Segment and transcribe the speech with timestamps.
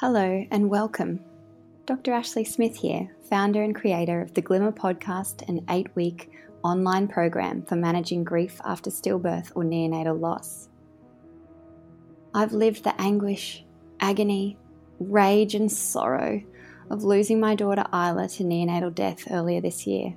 [0.00, 1.20] Hello and welcome.
[1.84, 2.12] Dr.
[2.12, 6.30] Ashleigh Smith here, founder and creator of the Glimmer podcast, an eight week
[6.62, 10.70] online program for managing grief after stillbirth or neonatal loss.
[12.32, 13.62] I've lived the anguish,
[14.00, 14.56] agony,
[14.98, 16.42] rage, and sorrow
[16.88, 20.16] of losing my daughter Isla to neonatal death earlier this year.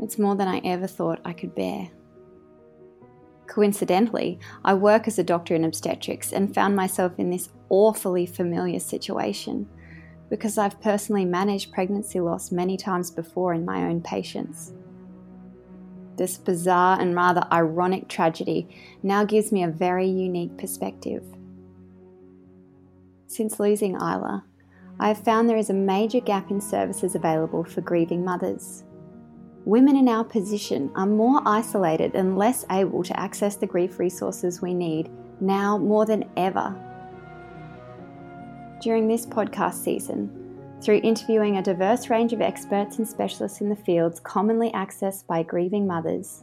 [0.00, 1.90] It's more than I ever thought I could bear.
[3.50, 8.78] Coincidentally, I work as a doctor in obstetrics and found myself in this awfully familiar
[8.78, 9.68] situation
[10.28, 14.72] because I've personally managed pregnancy loss many times before in my own patients.
[16.16, 18.68] This bizarre and rather ironic tragedy
[19.02, 21.24] now gives me a very unique perspective.
[23.26, 24.44] Since losing Isla,
[25.00, 28.84] I have found there is a major gap in services available for grieving mothers
[29.70, 34.60] women in our position are more isolated and less able to access the grief resources
[34.60, 35.08] we need
[35.40, 36.74] now more than ever.
[38.82, 40.28] During this podcast season,
[40.82, 45.44] through interviewing a diverse range of experts and specialists in the fields commonly accessed by
[45.44, 46.42] grieving mothers,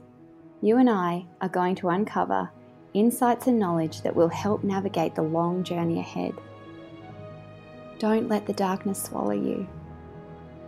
[0.62, 2.50] you and I are going to uncover
[2.94, 6.34] insights and knowledge that will help navigate the long journey ahead.
[8.00, 9.68] Don't let the darkness swallow you.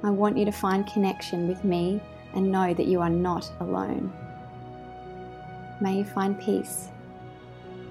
[0.04, 2.02] I want you to find connection with me
[2.34, 4.12] and know that you are not alone.
[5.82, 6.90] May you find peace.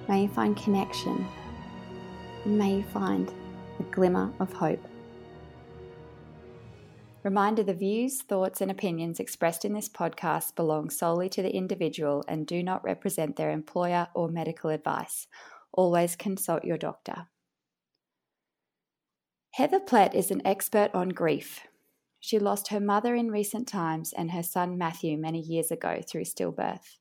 [0.07, 1.25] May you find connection.
[2.45, 3.31] May you find
[3.79, 4.83] a glimmer of hope.
[7.23, 12.23] Reminder the views, thoughts, and opinions expressed in this podcast belong solely to the individual
[12.27, 15.27] and do not represent their employer or medical advice.
[15.73, 17.27] Always consult your doctor.
[19.51, 21.61] Heather Plett is an expert on grief,
[22.19, 26.25] she lost her mother in recent times and her son Matthew many years ago through
[26.25, 26.97] stillbirth.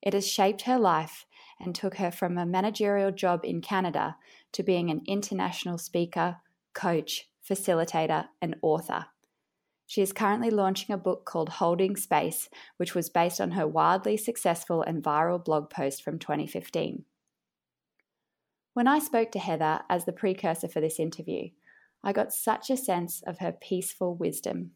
[0.00, 1.26] It has shaped her life
[1.60, 4.16] and took her from a managerial job in Canada
[4.52, 6.36] to being an international speaker,
[6.72, 9.06] coach, facilitator, and author.
[9.86, 14.16] She is currently launching a book called Holding Space, which was based on her wildly
[14.16, 17.04] successful and viral blog post from 2015.
[18.74, 21.48] When I spoke to Heather as the precursor for this interview,
[22.02, 24.72] I got such a sense of her peaceful wisdom.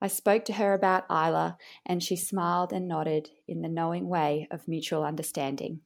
[0.00, 4.46] I spoke to her about Isla, and she smiled and nodded in the knowing way
[4.50, 5.80] of mutual understanding.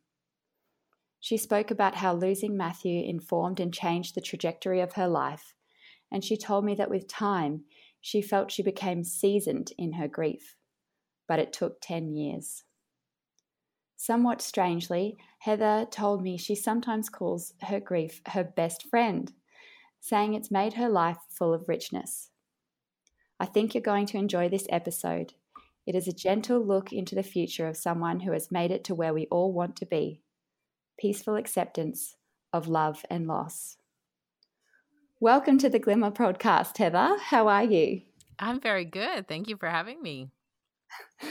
[1.18, 5.54] She spoke about how losing Matthew informed and changed the trajectory of her life,
[6.10, 7.64] and she told me that with time,
[8.00, 10.56] she felt she became seasoned in her grief.
[11.28, 12.64] But it took 10 years.
[13.96, 19.32] Somewhat strangely, Heather told me she sometimes calls her grief her best friend
[20.02, 22.30] saying it's made her life full of richness.
[23.38, 25.34] I think you're going to enjoy this episode.
[25.86, 28.96] It is a gentle look into the future of someone who has made it to
[28.96, 30.20] where we all want to be
[30.98, 32.16] peaceful acceptance
[32.52, 33.76] of love and loss.
[35.20, 37.16] Welcome to the Glimmer podcast, Heather.
[37.20, 38.02] How are you?
[38.40, 39.28] I'm very good.
[39.28, 40.30] Thank you for having me.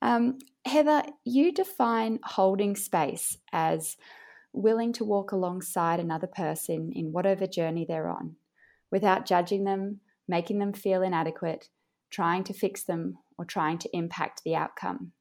[0.00, 3.96] Um, Heather, you define holding space as
[4.52, 8.36] willing to walk alongside another person in whatever journey they're on
[8.90, 11.68] without judging them, making them feel inadequate,
[12.10, 15.12] trying to fix them, or trying to impact the outcome.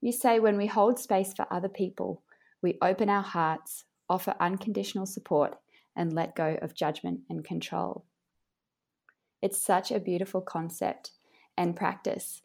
[0.00, 2.22] You say when we hold space for other people,
[2.62, 5.56] we open our hearts, offer unconditional support,
[5.96, 8.04] and let go of judgment and control.
[9.42, 11.12] It's such a beautiful concept
[11.56, 12.42] and practice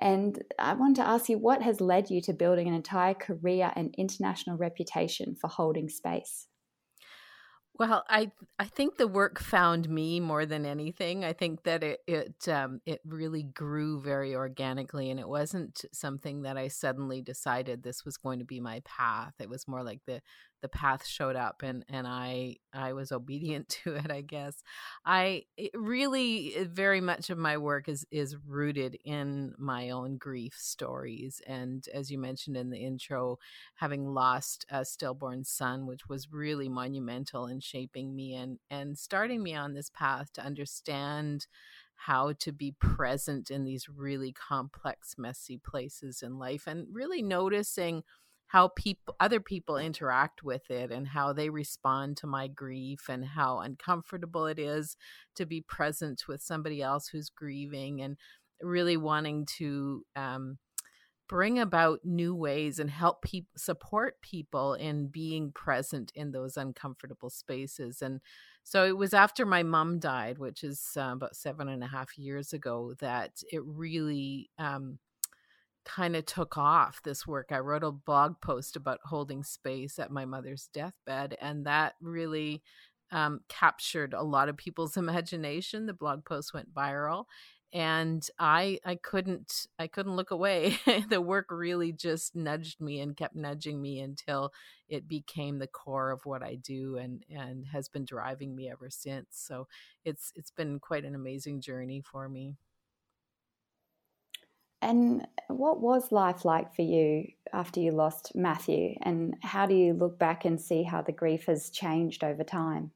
[0.00, 3.72] and I want to ask you what has led you to building an entire career
[3.76, 6.48] and international reputation for holding space?
[7.78, 11.24] Well, I I think the work found me more than anything.
[11.24, 16.42] I think that it it um, it really grew very organically, and it wasn't something
[16.42, 19.32] that I suddenly decided this was going to be my path.
[19.38, 20.20] It was more like the
[20.62, 24.62] the path showed up and and I I was obedient to it I guess.
[25.04, 25.44] I
[25.74, 31.86] really very much of my work is is rooted in my own grief stories and
[31.94, 33.38] as you mentioned in the intro
[33.74, 39.42] having lost a stillborn son which was really monumental in shaping me and and starting
[39.42, 41.46] me on this path to understand
[41.94, 48.02] how to be present in these really complex messy places in life and really noticing
[48.50, 53.24] how people other people interact with it and how they respond to my grief and
[53.24, 54.96] how uncomfortable it is
[55.36, 58.16] to be present with somebody else who's grieving and
[58.60, 60.58] really wanting to um,
[61.28, 67.30] bring about new ways and help people support people in being present in those uncomfortable
[67.30, 68.02] spaces.
[68.02, 68.20] And
[68.64, 72.18] so it was after my mom died which is uh, about seven and a half
[72.18, 74.98] years ago that it really um,
[75.84, 77.48] kind of took off this work.
[77.50, 82.62] I wrote a blog post about holding space at my mother's deathbed, and that really
[83.10, 85.86] um, captured a lot of people's imagination.
[85.86, 87.24] The blog post went viral,
[87.72, 90.78] and I I couldn't I couldn't look away.
[91.08, 94.52] the work really just nudged me and kept nudging me until
[94.88, 98.90] it became the core of what I do and and has been driving me ever
[98.90, 99.28] since.
[99.32, 99.68] So
[100.04, 102.56] it's it's been quite an amazing journey for me.
[104.82, 108.94] And what was life like for you after you lost Matthew?
[109.02, 112.92] And how do you look back and see how the grief has changed over time?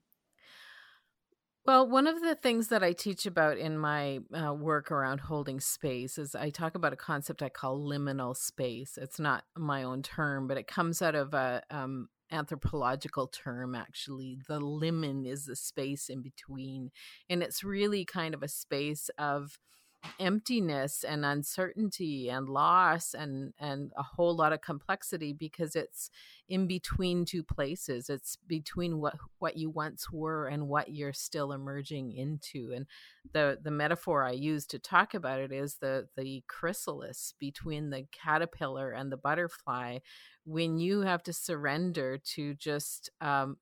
[1.67, 5.61] Well, one of the things that I teach about in my uh, work around holding
[5.61, 8.99] space is I talk about a concept I call liminal space.
[9.01, 14.39] It's not my own term, but it comes out of a um, anthropological term actually
[14.49, 16.91] the limen is the space in between
[17.29, 19.59] and it's really kind of a space of
[20.19, 26.11] emptiness and uncertainty and loss and and a whole lot of complexity because it's
[26.49, 28.11] in between two places.
[28.11, 32.73] It's between what what you once were and what you're still emerging into.
[32.75, 32.87] And
[33.33, 38.07] the the metaphor i use to talk about it is the the chrysalis between the
[38.13, 39.99] caterpillar and the butterfly.
[40.45, 43.57] When you have to surrender to just um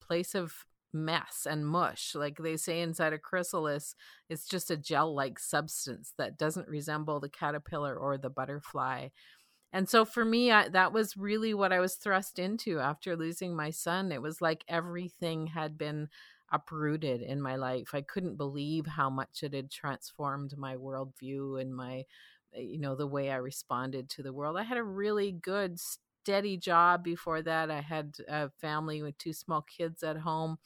[0.00, 2.14] place of mess and mush.
[2.14, 3.94] Like they say inside a chrysalis,
[4.28, 9.08] it's just a gel like substance that doesn't resemble the caterpillar or the butterfly.
[9.72, 13.54] And so for me, I, that was really what I was thrust into after losing
[13.54, 14.12] my son.
[14.12, 16.08] It was like everything had been
[16.52, 17.90] uprooted in my life.
[17.92, 22.04] I couldn't believe how much it had transformed my worldview and my,
[22.54, 24.56] eh, you know, the way I responded to the world.
[24.56, 25.78] I had a really good,
[26.26, 27.70] steady job before that.
[27.70, 30.58] I had a family with two small kids at home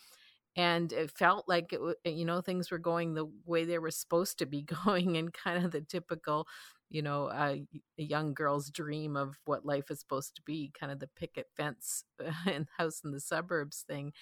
[0.56, 3.90] and it felt like it eh, you know things were going the way they were
[3.90, 6.46] supposed to be going and kind of the typical
[6.88, 7.56] you know uh,
[7.98, 11.46] a young girl's dream of what life is supposed to be kind of the picket
[11.56, 12.04] fence
[12.46, 14.12] and house in the suburbs thing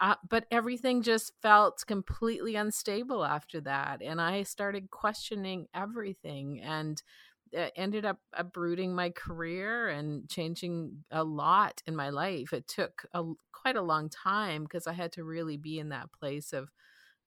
[0.00, 7.02] uh, but everything just felt completely unstable after that and i started questioning everything and
[7.52, 12.52] ended up uprooting my career and changing a lot in my life.
[12.52, 16.12] It took a, quite a long time because I had to really be in that
[16.12, 16.70] place of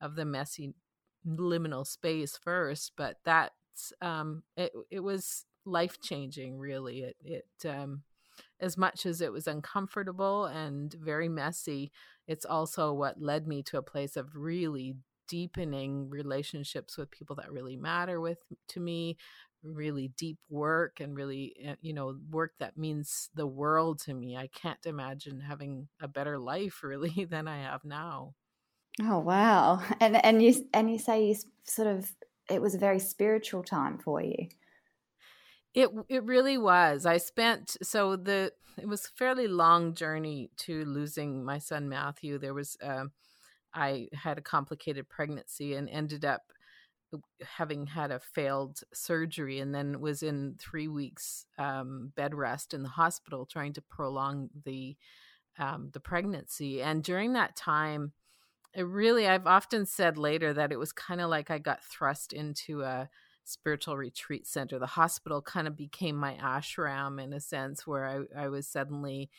[0.02, 0.74] of the messy
[1.25, 2.94] liminal space first.
[2.98, 4.72] But that's um, it.
[4.90, 6.58] It was life changing.
[6.58, 8.04] Really, it it um,
[8.60, 11.92] as much as it was uncomfortable and very messy.
[12.28, 14.96] It's also what led me to a place of really
[15.28, 19.18] deepening relationships with people that really matter with to me
[19.63, 24.36] really deep work and really eh, you know work that means the world to me
[24.36, 28.33] i can't imagine having a better life really than i have now.
[29.01, 29.81] Oh wow.
[30.00, 32.12] And and you and you say you sort of
[32.50, 34.48] it was a very spiritual time for you.
[35.74, 37.06] It it really was.
[37.06, 42.38] I spent so the it was a fairly long journey to losing my son matthew.
[42.38, 43.06] There was uh,
[43.74, 46.44] i had a complicated pregnancy and ended up
[47.42, 52.83] having had a failed surgery and then was in three weeks um, bed rest in
[52.83, 54.95] the hospital trying to prolong the
[55.60, 56.81] um, the pregnancy.
[56.81, 58.13] And during that time
[58.75, 62.33] it really i've often said later that it was kind of like i got thrust
[62.33, 63.07] into a
[63.45, 64.80] spiritual retreat center.
[64.80, 68.06] The hospital kind of became my ashram in a sense where
[68.36, 69.30] i, I was suddenly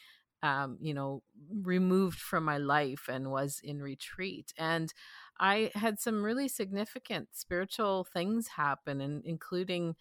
[0.42, 4.52] um, you know removed from my life and was in retreat.
[4.58, 4.92] And
[5.40, 9.96] I had some really significant spiritual things happen, and including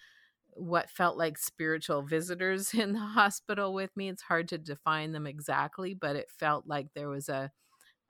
[0.56, 4.10] what felt like spiritual visitors in the hospital with me.
[4.10, 7.52] It's hard to define them exactly, but it felt like there was a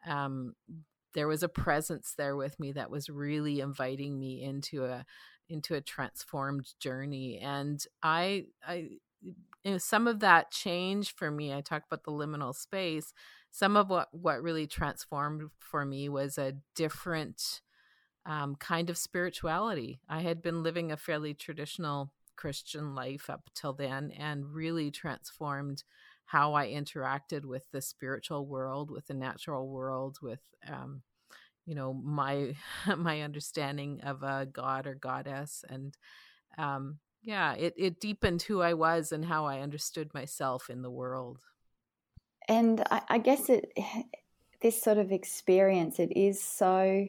[0.08, 0.56] um,
[1.14, 5.06] there was a presence there with me that was really inviting me into a
[5.50, 7.40] into a transformed journey.
[7.40, 8.90] And I I
[9.22, 11.54] you know, some of that change for me.
[11.54, 13.14] I talk about the liminal space
[13.54, 17.62] some of what what really transformed for me was a different
[18.26, 20.02] um, kind of spirituality.
[20.10, 25.84] I had been living a fairly traditional Christian life up till then, and really transformed
[26.26, 31.04] how I interacted with the spiritual world, with the natural world, with um,
[31.66, 32.56] you know my
[32.98, 35.96] my understanding of a god or goddess, and
[36.58, 40.92] um, yeah, it it deepened who I was and how I understood myself in the
[40.92, 41.40] world
[42.48, 43.72] and I, I guess it
[44.62, 47.08] this sort of experience it is so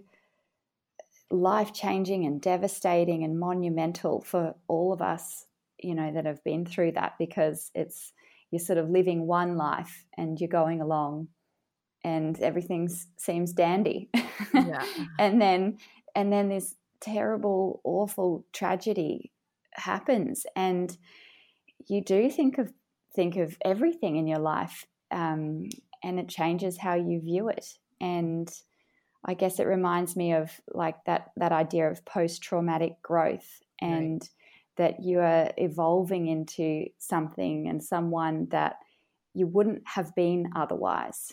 [1.31, 5.47] life changing and devastating and monumental for all of us
[5.79, 8.13] you know that have been through that because it's
[8.51, 11.29] you're sort of living one life and you're going along
[12.03, 14.11] and everything seems dandy
[14.53, 14.85] yeah.
[15.19, 15.79] and then
[16.15, 19.31] and then this terrible awful tragedy
[19.73, 20.97] happens and
[21.87, 22.73] you do think of
[23.15, 25.69] think of everything in your life um,
[26.03, 27.79] and it changes how you view it.
[28.01, 28.51] and
[29.25, 34.21] I guess it reminds me of like that that idea of post traumatic growth and
[34.21, 34.31] right.
[34.77, 38.77] that you are evolving into something and someone that
[39.33, 41.33] you wouldn't have been otherwise.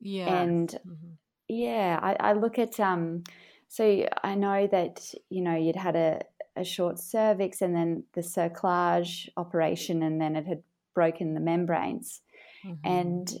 [0.00, 0.42] Yeah.
[0.42, 1.12] And mm-hmm.
[1.48, 3.22] yeah, I, I, look at um
[3.68, 6.20] so I know that, you know, you'd had a,
[6.56, 10.62] a short cervix and then the cerclage operation and then it had
[10.94, 12.20] broken the membranes.
[12.64, 12.86] Mm-hmm.
[12.86, 13.32] And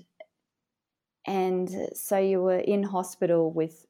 [1.26, 3.86] and so you were in hospital with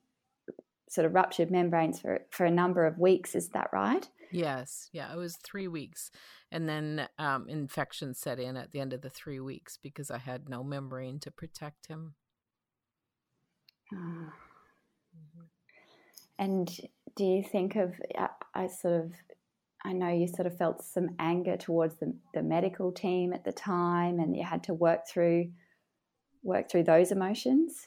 [0.92, 5.10] sort of ruptured membranes for for a number of weeks is that right yes yeah
[5.10, 6.10] it was three weeks
[6.50, 10.18] and then um, infection set in at the end of the three weeks because i
[10.18, 12.14] had no membrane to protect him
[13.94, 13.96] oh.
[15.16, 15.44] mm-hmm.
[16.38, 16.80] and
[17.16, 19.12] do you think of I, I sort of
[19.84, 23.52] I know you sort of felt some anger towards the, the medical team at the
[23.52, 25.50] time and you had to work through
[26.42, 27.86] work through those emotions?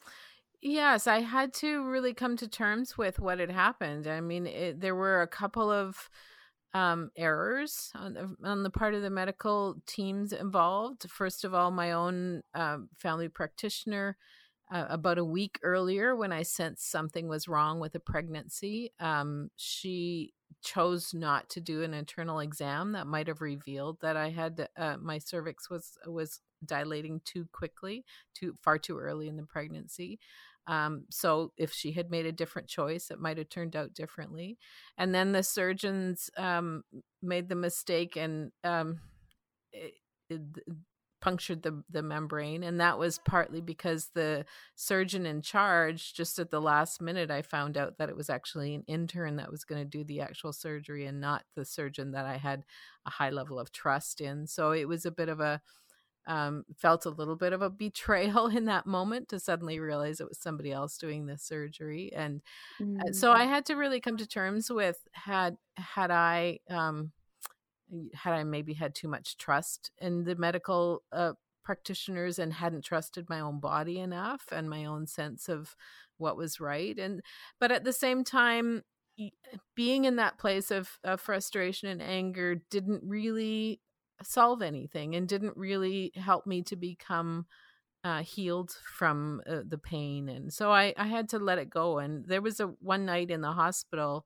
[0.62, 4.08] Yes, I had to really come to terms with what had happened.
[4.08, 6.10] I mean, it, there were a couple of
[6.74, 11.10] um, errors on the, on the part of the medical teams involved.
[11.10, 14.18] First of all, my own um, family practitioner,
[14.72, 19.50] uh, about a week earlier, when I sensed something was wrong with a pregnancy, um,
[19.56, 20.34] she
[20.64, 24.98] chose not to do an internal exam that might have revealed that I had uh,
[25.00, 30.20] my cervix was was dilating too quickly, too far too early in the pregnancy.
[30.68, 34.58] Um, so if she had made a different choice, it might have turned out differently.
[34.98, 36.84] And then the surgeons um,
[37.22, 39.00] made the mistake and um,
[39.72, 39.94] it,
[40.30, 40.42] it,
[41.22, 44.46] punctured the the membrane, and that was partly because the
[44.76, 48.76] surgeon in charge, just at the last minute, I found out that it was actually
[48.76, 52.26] an intern that was going to do the actual surgery, and not the surgeon that
[52.26, 52.66] I had
[53.06, 54.48] a high level of trust in.
[54.48, 55.62] So it was a bit of a
[56.28, 60.28] um, felt a little bit of a betrayal in that moment to suddenly realize it
[60.28, 62.42] was somebody else doing the surgery and
[62.82, 63.14] mm-hmm.
[63.14, 67.12] so i had to really come to terms with had had i um,
[68.14, 73.28] had i maybe had too much trust in the medical uh, practitioners and hadn't trusted
[73.30, 75.76] my own body enough and my own sense of
[76.18, 77.22] what was right and
[77.60, 78.84] but at the same time
[79.76, 83.80] being in that place of, of frustration and anger didn't really
[84.24, 87.46] solve anything and didn't really help me to become
[88.04, 90.30] uh, healed from uh, the pain.
[90.30, 91.98] And so I, I had to let it go.
[91.98, 94.26] And there was a one night in the hospital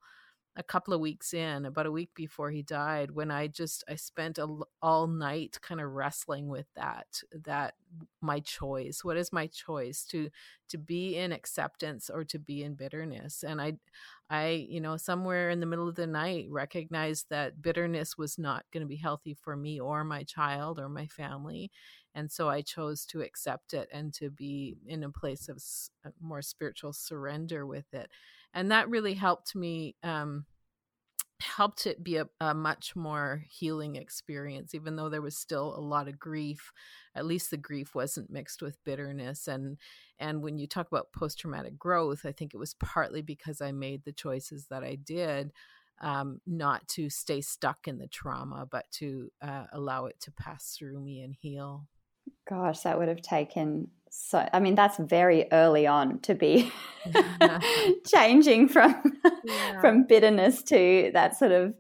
[0.55, 3.95] a couple of weeks in, about a week before he died, when I just I
[3.95, 4.47] spent a,
[4.81, 7.75] all night kind of wrestling with that that
[8.21, 9.03] my choice.
[9.03, 10.29] What is my choice to
[10.69, 13.43] to be in acceptance or to be in bitterness?
[13.43, 13.73] And I
[14.29, 18.65] I, you know, somewhere in the middle of the night recognized that bitterness was not
[18.71, 21.71] going to be healthy for me or my child or my family.
[22.13, 25.63] And so I chose to accept it and to be in a place of
[26.21, 28.09] more spiritual surrender with it
[28.53, 30.45] and that really helped me um,
[31.41, 35.79] helped it be a, a, much more healing experience even though there was still a
[35.79, 36.71] lot of grief
[37.15, 39.77] at least the grief wasn't mixed with bitterness and
[40.19, 43.71] and when you talk about post traumatic growth i think it was partly because i
[43.71, 45.51] made the choices that i did
[46.01, 50.75] um, not to stay stuck in the trauma but to uh, allow it to pass
[50.77, 51.87] through me and heal.
[52.49, 56.71] Gosh that would have taken so i mean that's very early on to be
[58.05, 59.81] changing from yeah.
[59.81, 61.73] from bitterness to that sort of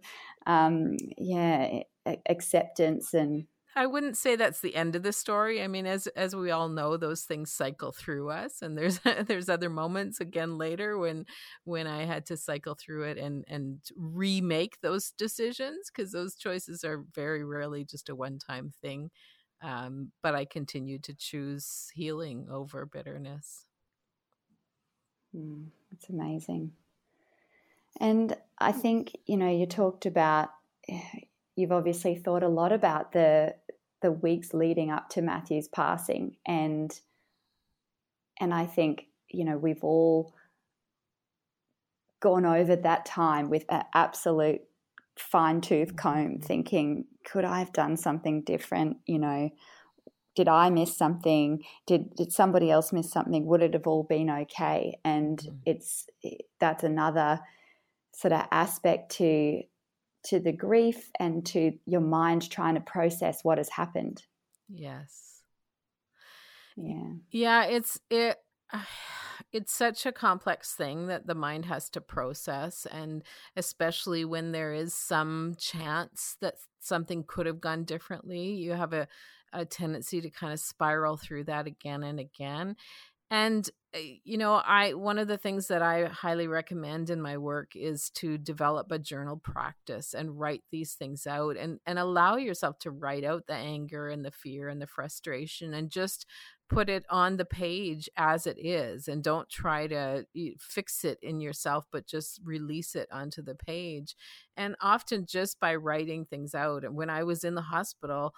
[0.47, 1.81] um yeah
[2.27, 3.45] acceptance and
[3.75, 5.61] I wouldn't say that's the end of the story.
[5.61, 9.47] I mean, as as we all know, those things cycle through us, and there's there's
[9.47, 11.25] other moments again later when
[11.63, 16.83] when I had to cycle through it and and remake those decisions because those choices
[16.83, 19.11] are very rarely just a one time thing.
[19.61, 23.65] Um, but I continued to choose healing over bitterness.
[25.35, 26.71] Mm, it's amazing.
[27.99, 30.49] And I think, you know, you talked about,
[31.55, 33.55] you've obviously thought a lot about the
[34.01, 37.01] the weeks leading up to Matthew's passing and
[38.39, 40.33] and I think you know we've all
[42.21, 44.61] gone over that time with an absolute
[45.17, 46.41] fine tooth comb mm-hmm.
[46.41, 48.97] thinking, could I have done something different?
[49.05, 49.49] You know,
[50.35, 51.63] did I miss something?
[51.85, 53.45] Did did somebody else miss something?
[53.45, 54.97] Would it have all been okay?
[55.03, 55.55] And mm-hmm.
[55.65, 56.07] it's
[56.59, 57.39] that's another
[58.13, 59.61] sort of aspect to
[60.25, 64.23] to the grief and to your mind trying to process what has happened.
[64.67, 65.41] Yes.
[66.75, 67.13] Yeah.
[67.31, 68.37] Yeah, it's it
[69.51, 73.23] it's such a complex thing that the mind has to process and
[73.55, 79.07] especially when there is some chance that something could have gone differently you have a,
[79.53, 82.75] a tendency to kind of spiral through that again and again.
[83.31, 87.37] And eh, you know, I one of the things that I highly recommend in my
[87.37, 92.37] work is to develop a journal practice and write these things out and and allow
[92.37, 96.25] yourself to write out the anger and the fear and the frustration and just
[96.69, 100.25] put it on the page as it is and don't try to
[100.59, 104.15] fix it in yourself but just release it onto the page.
[104.55, 108.33] And often just by writing things out and when i was in the hospital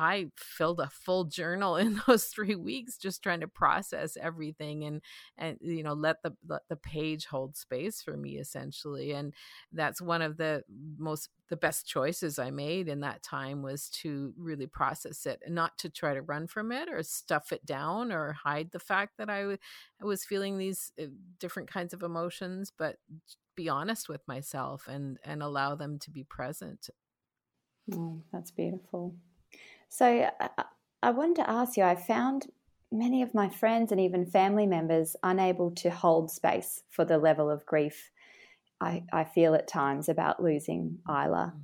[0.00, 5.02] I filled a full journal in those three weeks, just trying to process everything and
[5.36, 9.12] and you know let the let the page hold space for me essentially.
[9.12, 9.34] And
[9.72, 10.64] that's one of the
[10.96, 15.54] most the best choices I made in that time was to really process it and
[15.54, 19.18] not to try to run from it or stuff it down or hide the fact
[19.18, 19.58] that I, w-
[20.00, 21.06] I was feeling these uh,
[21.38, 22.96] different kinds of emotions, but
[23.56, 26.88] be honest with myself and and allow them to be present.
[27.92, 29.16] Oh, that's beautiful.
[29.90, 30.30] So
[31.02, 32.46] I, wanted to ask you I found
[32.92, 37.50] many of my friends and even family members unable to hold space for the level
[37.50, 38.10] of grief
[38.80, 41.52] I, I feel at times about losing Isla.
[41.54, 41.60] Mm.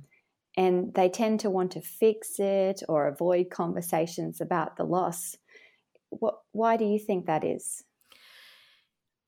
[0.55, 5.37] And they tend to want to fix it or avoid conversations about the loss.
[6.09, 7.83] What, why do you think that is?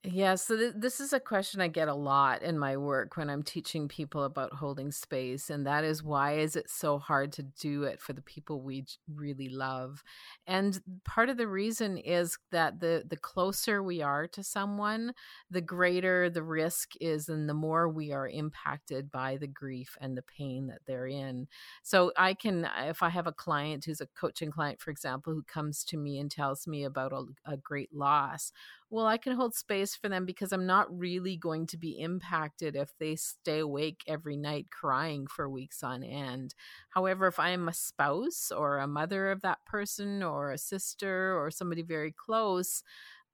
[0.02, 3.28] Yeah, so th- this is a question I get a lot in my work when
[3.28, 7.42] I'm teaching people about holding space, and that is why is it so hard to
[7.42, 10.02] do it for the people we really love?
[10.46, 15.12] And part of the reason is that the the closer we are to someone,
[15.50, 20.16] the greater the risk is, and the more we are impacted by the grief and
[20.16, 21.46] the pain that they're in.
[21.82, 25.42] So I can, if I have a client who's a coaching client, for example, who
[25.42, 28.50] comes to me and tells me about a, a great loss
[28.90, 32.74] well, I can hold space for them because I'm not really going to be impacted
[32.74, 36.54] if they stay awake every night crying for weeks on end.
[36.88, 41.38] However, if I am a spouse or a mother of that person or a sister
[41.38, 42.82] or somebody very close,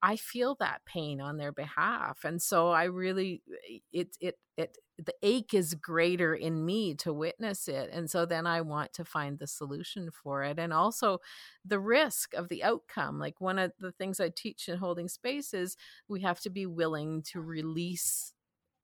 [0.03, 2.25] I feel that pain on their behalf.
[2.25, 7.13] And so I really eh, it it it the ache is greater in me to
[7.13, 11.19] witness it and so then i want to find the solution for it and also
[11.67, 15.53] the risk of the outcome like one of the things i teach in holding space
[15.53, 15.77] is
[16.09, 18.33] we have to be willing to release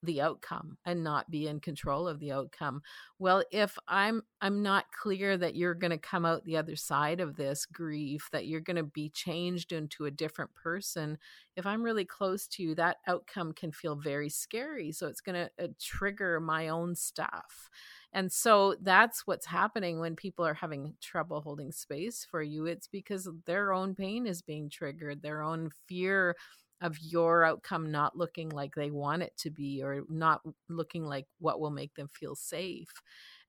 [0.03, 2.83] the outcome and not be in control of the outcome.
[3.19, 7.21] Well if i'm i'm not clear that you're going to come out the other side
[7.21, 11.17] of this grief that you're going to be changed into a different person
[11.57, 14.93] if i'm really close to you that outcome can feel very scary.
[14.93, 17.71] So it's going to uh, trigger my own stuff.
[18.13, 22.67] And so that's what's happening when people are having trouble holding space for you.
[22.67, 26.37] It's because their own pain is being triggered their own fear
[26.83, 31.27] of your outcome not looking like they want it to be or not looking like
[31.39, 32.93] what will make them feel safe.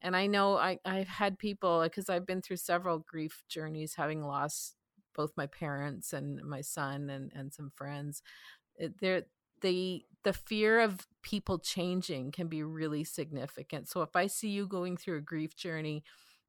[0.01, 3.95] And I know I, I've had people, uh, because I've been through several grief journeys,
[3.95, 4.75] having lost
[5.15, 8.21] both my parents and my son and, and some friends.
[8.79, 9.23] Eh, there,
[9.61, 13.89] the the fear of people changing can be really significant.
[13.89, 16.03] So if I see you going through a grief journey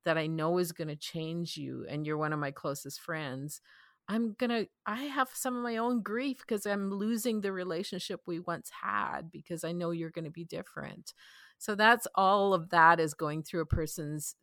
[0.05, 3.61] that I know is going to change you, and you're one of my closest friends,
[4.09, 8.39] I'm gonna, I have some of my own grief because I'm losing the relationship we
[8.39, 11.15] once had because I know you're to be different.
[11.59, 14.35] So that's all of that is going through a person's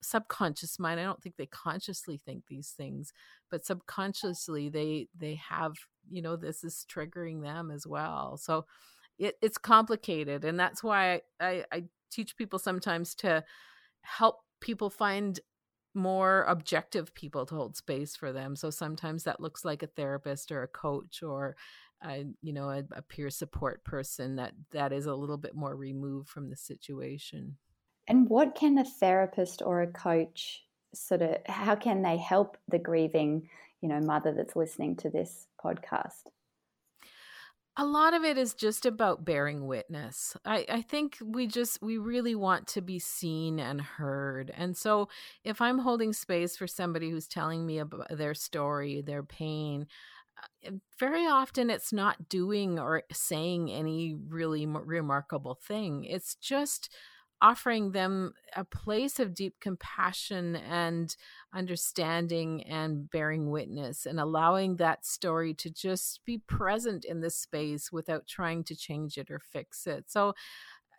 [0.00, 1.00] subconscious mind.
[1.00, 3.12] I don't think they consciously think these things,
[3.50, 5.74] but subconsciously they they have
[6.10, 8.38] you know this is triggering them as well.
[8.38, 8.64] So
[9.18, 13.44] it, it's complicated, and that's why I, I teach people sometimes to
[14.02, 15.38] help people find
[15.94, 18.56] more objective people to hold space for them.
[18.56, 21.56] So sometimes that looks like a therapist or a coach or
[22.04, 25.76] a, you know a, a peer support person that that is a little bit more
[25.76, 27.56] removed from the situation.
[28.08, 32.78] And what can a therapist or a coach sort of how can they help the
[32.78, 33.48] grieving,
[33.80, 36.24] you know, mother that's listening to this podcast?
[37.76, 40.36] A lot of it is just about bearing witness.
[40.44, 44.52] I, I think we just, we really want to be seen and heard.
[44.54, 45.08] And so
[45.42, 49.86] if I'm holding space for somebody who's telling me about their story, their pain,
[50.66, 56.04] uh, very often it's not doing or saying any really remarkable thing.
[56.04, 56.90] It's just
[57.42, 61.16] offering them a place of deep compassion and
[61.52, 67.90] understanding and bearing witness and allowing that story to just be present in this space
[67.90, 70.04] without trying to change it or fix it.
[70.08, 70.34] So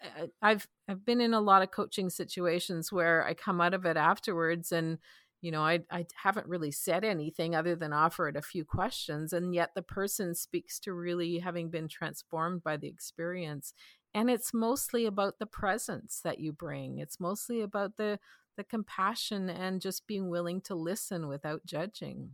[0.04, 3.86] uh, I've I've been in a lot of coaching situations where I come out of
[3.86, 4.98] it afterwards and
[5.42, 9.56] you know I I haven't really said anything other than offered a few questions and
[9.56, 13.74] yet the person speaks to really having been transformed by the experience
[14.14, 17.00] and it's mostly about the presence that you bring.
[17.00, 18.20] It's mostly about the
[18.56, 22.32] the compassion and just being willing to listen without judging.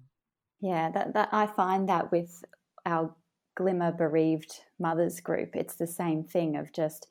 [0.62, 2.44] Yeah that, that i find that with
[2.86, 3.16] our
[3.60, 7.08] Glimmer Bereaved Mothers group, it's the same thing of just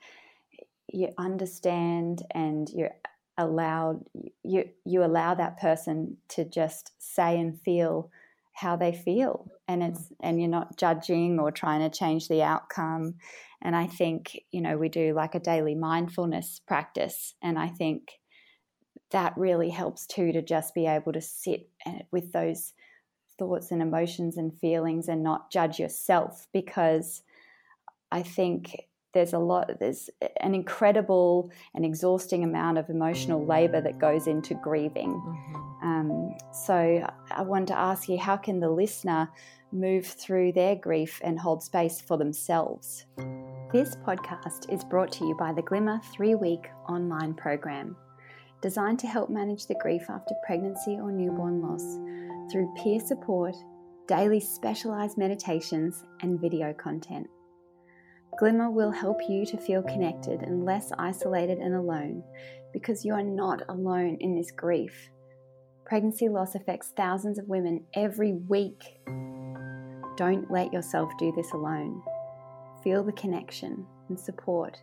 [0.91, 2.95] you understand and you're
[3.37, 4.03] allowed
[4.43, 8.11] you you allow that person to just say and feel
[8.55, 9.51] how they feel.
[9.69, 13.17] And it's and you're not judging or trying to change the outcome
[13.63, 18.21] and i think you know we do like a daily mindfulness practice and i think
[19.11, 22.73] that really helps too to just be able to sit eh, with those
[23.39, 27.23] thoughts and emotions and feelings and not judge yourself because
[28.11, 33.99] i think there's a lot there's an incredible and exhausting amount of emotional labor that
[33.99, 35.87] goes into grieving mm-hmm.
[35.87, 39.29] um, so i wanted to ask you how can the listener
[39.73, 43.07] move through their grief and hold space for themselves
[43.73, 47.95] this podcast is brought to you by the glimmer three week online program
[48.63, 51.83] designed to help manage the grief after pregnancy or newborn loss
[52.51, 53.55] through peer support
[54.07, 57.27] daily specialized meditations and video content
[58.39, 62.23] Glimmer will help you to feel connected and less isolated and alone
[62.73, 65.11] because you are not alone in this grief.
[65.85, 69.01] Pregnancy loss affects thousands of women every week.
[70.17, 72.01] Don't let yourself do this alone.
[72.89, 74.81] Feel the connection and support.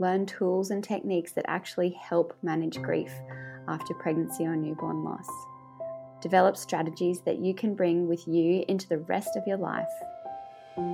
[0.00, 3.12] Learn tools and techniques that actually help manage grief
[3.68, 5.28] after pregnancy or newborn loss.
[6.20, 9.86] Develop strategies that you can bring with you into the rest of your life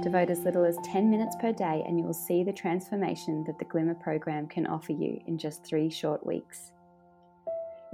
[0.02, 3.58] Devote as little as 10 minutes per day, and you will see the transformation that
[3.58, 6.72] the Glimmer program can offer you in just three short weeks.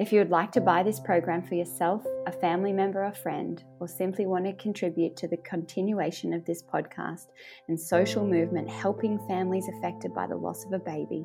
[0.03, 3.63] If you would like to buy this program for yourself, a family member, or friend,
[3.79, 7.27] or simply want to contribute to the continuation of this podcast
[7.69, 11.25] and social movement helping families affected by the loss of a baby,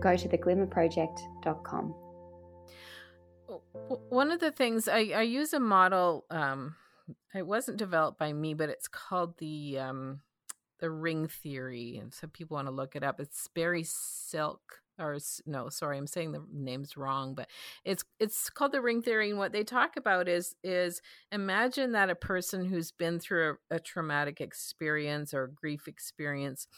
[0.00, 1.94] go to theglimmerproject.com.
[4.08, 6.76] One of the things I, I use a model um,
[7.34, 10.20] it wasn't developed by me, but it's called the um,
[10.78, 13.20] the ring theory, and so people want to look it up.
[13.20, 17.48] It's Barry Silk, or no, sorry, I'm saying the name's wrong, but
[17.84, 19.30] it's it's called the ring theory.
[19.30, 23.76] And what they talk about is is imagine that a person who's been through a,
[23.76, 26.68] a traumatic experience or grief experience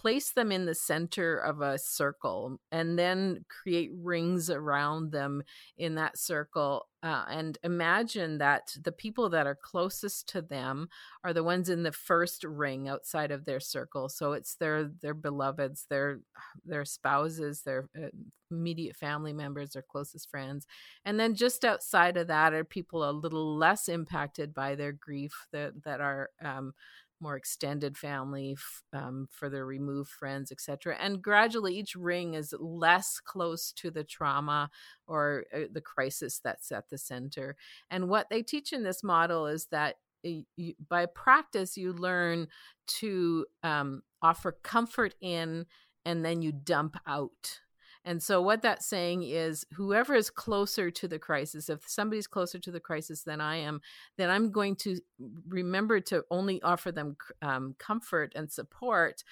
[0.00, 5.42] place them in the center of a circle and then create rings around them
[5.76, 10.88] in that circle uh, and imagine that the people that are closest to them
[11.24, 14.10] are the ones in the first ring outside of their circle.
[14.10, 16.20] So it's their their beloveds their
[16.64, 18.08] their spouses their uh,
[18.50, 20.66] immediate family members their closest friends.
[21.06, 25.46] And then just outside of that are people a little less impacted by their grief
[25.52, 26.74] that that are um,
[27.20, 28.56] more extended family,
[28.92, 30.96] um, further removed friends, etc.
[31.00, 34.70] And gradually, each ring is less close to the trauma
[35.06, 37.56] or uh, the crisis that's at the center.
[37.90, 42.48] And what they teach in this model is that you, by practice, you learn
[42.86, 45.66] to um, offer comfort in
[46.04, 47.60] and then you dump out
[48.04, 52.58] and so, what that's saying is, whoever is closer to the crisis, if somebody's closer
[52.58, 53.80] to the crisis than I am,
[54.16, 55.00] then I'm going to
[55.48, 59.22] remember to only offer them um, comfort and support.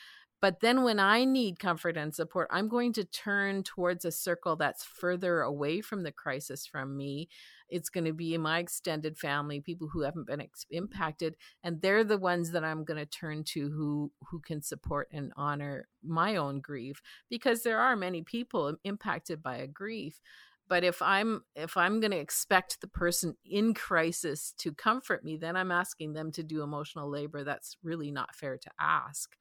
[0.40, 4.54] But then, when I need comfort and support, I'm going to turn towards a circle
[4.54, 7.28] that's further away from the crisis from me.
[7.68, 12.04] It's going to be my extended family people who haven't been ex- impacted and they're
[12.04, 16.36] the ones that i'm going to turn to who who can support and honor my
[16.36, 20.20] own grief because there are many people impacted by a grief.
[20.68, 25.36] But if i'm if i'm going to expect the person in crisis to comfort me
[25.36, 29.34] then i'm asking them to do emotional labor that's really not fair to ask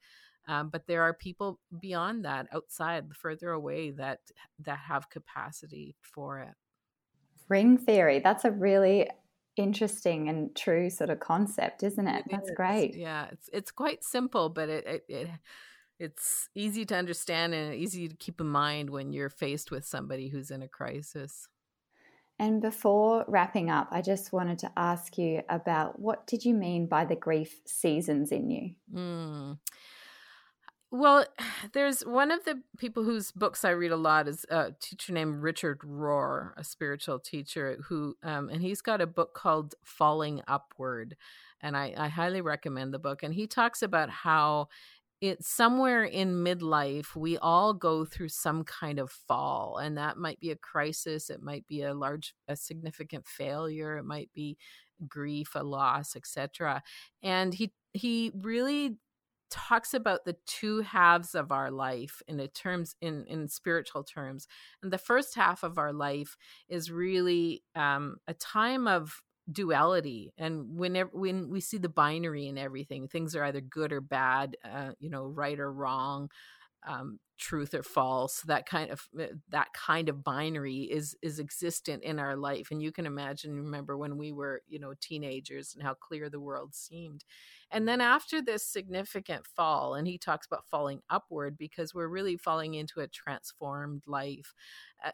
[0.48, 4.20] um, but there are people beyond that outside further away that
[4.58, 6.54] that have capacity for it
[7.48, 8.20] Ring theory.
[8.20, 9.08] That's a really
[9.56, 12.24] interesting and true sort of concept, isn't it?
[12.26, 12.56] it That's is.
[12.56, 12.94] great.
[12.94, 15.28] Yeah, it's it's quite simple, but it, it, it
[15.98, 20.28] it's easy to understand and easy to keep in mind when you're faced with somebody
[20.28, 21.48] who's in a crisis.
[22.38, 26.86] And before wrapping up, I just wanted to ask you about what did you mean
[26.86, 28.74] by the grief seasons in you?
[28.94, 29.58] Mm.
[30.90, 31.24] Well,
[31.72, 35.42] there's one of the people whose books I read a lot is a teacher named
[35.42, 41.16] Richard Rohr, a spiritual teacher who, um, and he's got a book called Falling Upward,
[41.60, 43.22] and I, I highly recommend the book.
[43.22, 44.68] And he talks about how
[45.20, 50.40] it's somewhere in midlife we all go through some kind of fall and that might
[50.40, 54.56] be a crisis it might be a large a significant failure it might be
[55.08, 56.82] grief a loss etc
[57.22, 58.96] and he he really
[59.50, 64.46] talks about the two halves of our life in terms in in spiritual terms
[64.82, 66.36] and the first half of our life
[66.68, 72.58] is really um, a time of duality and whenever when we see the binary in
[72.58, 76.30] everything things are either good or bad uh, you know right or wrong
[76.86, 82.02] um, truth or false that kind of uh, that kind of binary is is existent
[82.02, 85.82] in our life and you can imagine remember when we were you know teenagers and
[85.82, 87.24] how clear the world seemed
[87.70, 92.36] and then after this significant fall and he talks about falling upward because we're really
[92.36, 94.54] falling into a transformed life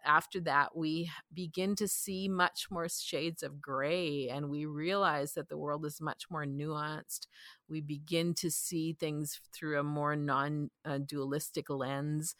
[0.04, 5.48] after that, we begin to see much more shades of gray and we realize that
[5.48, 7.26] the world is much more nuanced.
[7.68, 10.70] We begin to see things through a more non
[11.04, 11.68] dualistic
[12.14, 12.34] lens.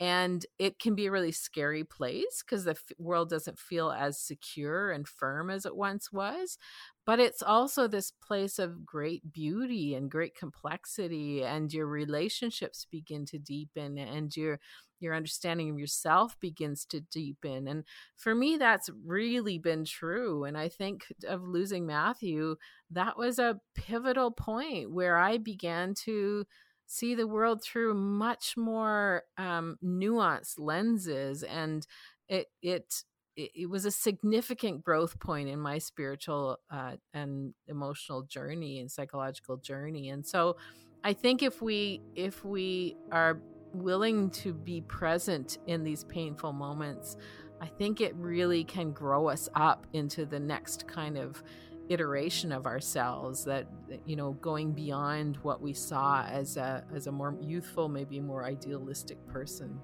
[0.00, 4.20] And it can be a really scary place because the f- world doesn't feel as
[4.20, 6.56] secure and firm as it once was.
[7.04, 13.26] But it's also this place of great beauty and great complexity, and your relationships begin
[13.26, 14.60] to deepen, and your
[15.00, 17.68] your understanding of yourself begins to deepen.
[17.68, 17.84] And
[18.16, 20.44] for me, that's really been true.
[20.44, 22.56] And I think of losing Matthew,
[22.90, 26.46] that was a pivotal point where I began to
[26.88, 31.44] see the world through much more um, nuanced lenses.
[31.44, 31.86] And
[32.28, 33.04] it, it,
[33.36, 39.58] it was a significant growth point in my spiritual uh, and emotional journey and psychological
[39.58, 40.08] journey.
[40.08, 40.56] And so,
[41.04, 43.40] I think if we if we are
[43.72, 47.16] willing to be present in these painful moments,
[47.60, 51.42] I think it really can grow us up into the next kind of
[51.88, 53.66] iteration of ourselves that
[54.04, 58.44] you know going beyond what we saw as a as a more youthful maybe more
[58.44, 59.78] idealistic person.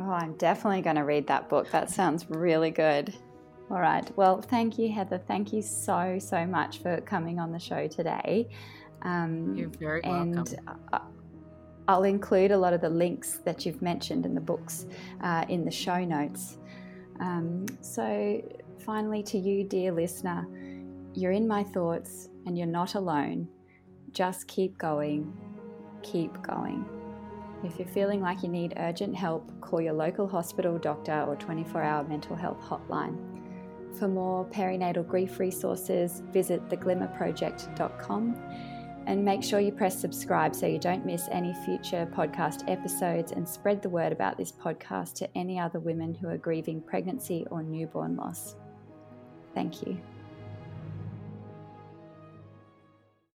[0.00, 1.70] Oh i'm definitely going to read that book.
[1.70, 3.14] That sounds really good.
[3.70, 4.10] All right.
[4.16, 5.18] Well thank you heather.
[5.18, 8.48] Thank you so so much for coming on the show today.
[9.02, 11.12] Um, you're very and welcome.
[11.88, 14.86] I'll include a lot of the links that you've mentioned in the books
[15.22, 16.58] uh, in the show notes.
[17.20, 18.40] Um, so,
[18.84, 20.46] finally, to you, dear listener,
[21.14, 23.48] you're in my thoughts and you're not alone.
[24.12, 25.32] Just keep going,
[26.02, 26.84] keep going.
[27.64, 31.82] If you're feeling like you need urgent help, call your local hospital, doctor, or 24
[31.82, 33.16] hour mental health hotline.
[33.98, 38.36] For more perinatal grief resources, visit theglimmerproject.com
[39.06, 43.48] and make sure you press subscribe so you don't miss any future podcast episodes and
[43.48, 47.62] spread the word about this podcast to any other women who are grieving pregnancy or
[47.62, 48.56] newborn loss.
[49.54, 50.00] Thank you.